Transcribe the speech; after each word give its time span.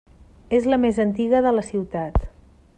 És 0.59 0.65
la 0.71 0.79
més 0.85 0.99
antiga 1.05 1.43
de 1.47 1.53
la 1.59 1.67
ciutat. 1.71 2.21